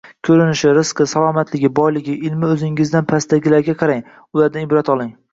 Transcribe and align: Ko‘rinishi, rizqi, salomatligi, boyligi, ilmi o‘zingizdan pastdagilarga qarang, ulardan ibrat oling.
Ko‘rinishi, 0.27 0.69
rizqi, 0.75 1.05
salomatligi, 1.09 1.69
boyligi, 1.79 2.15
ilmi 2.29 2.49
o‘zingizdan 2.53 3.05
pastdagilarga 3.11 3.75
qarang, 3.83 4.01
ulardan 4.39 4.65
ibrat 4.69 4.91
oling. 4.95 5.13